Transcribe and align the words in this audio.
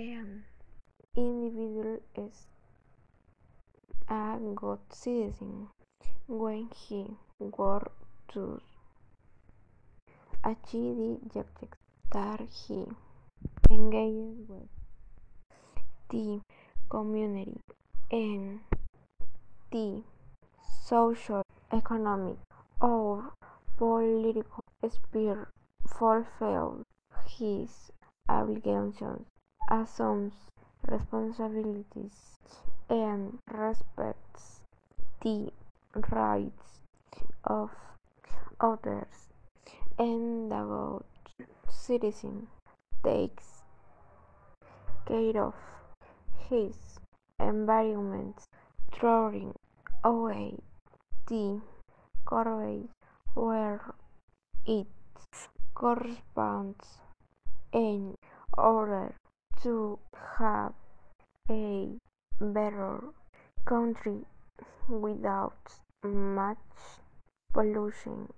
An 0.00 0.44
individual 1.16 1.98
is 2.14 2.46
a 4.08 4.38
good 4.54 4.78
citizen 4.90 5.70
when 6.28 6.70
he 6.72 7.16
works 7.40 7.90
to 8.28 8.60
achieve 10.44 10.96
the 10.96 11.18
objectives 11.20 11.72
that 12.12 12.40
he 12.40 12.86
engages 13.68 14.48
with 14.48 14.68
the 16.10 16.42
community 16.88 17.58
and 18.12 18.60
the 19.72 20.04
social, 20.84 21.42
economic, 21.72 22.36
or 22.80 23.32
political 23.76 24.62
sphere 24.88 25.50
fulfills 25.88 26.84
his 27.26 27.90
obligations, 28.28 29.26
assumes 29.70 30.32
responsibilities, 30.86 32.38
and 32.88 33.38
respects 33.52 34.60
the 35.22 35.50
rights 36.10 36.80
of 37.44 37.70
others, 38.60 39.28
and 39.98 40.50
the 40.50 41.00
good 41.36 41.46
citizen 41.68 42.48
takes 43.04 43.62
care 45.06 45.42
of 45.42 45.54
his 46.48 46.98
environment, 47.40 48.36
throwing 48.92 49.54
away 50.02 50.54
the 51.26 51.60
garbage 52.24 52.88
where 53.34 53.80
it 54.66 54.86
corresponds 55.74 56.98
in 57.72 58.14
order 58.56 59.14
to 59.62 59.98
have 60.38 60.72
a 61.50 61.88
better 62.40 63.00
country 63.64 64.20
without 64.88 65.56
much 66.04 66.58
pollution 67.52 68.28